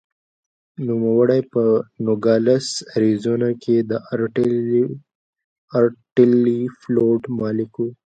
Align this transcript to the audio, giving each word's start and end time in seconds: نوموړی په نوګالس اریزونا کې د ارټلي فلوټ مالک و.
نوموړی 0.87 1.41
په 1.53 1.63
نوګالس 2.05 2.67
اریزونا 2.93 3.49
کې 3.63 3.75
د 3.89 3.91
ارټلي 5.77 6.61
فلوټ 6.79 7.21
مالک 7.39 7.71
و. 7.77 7.83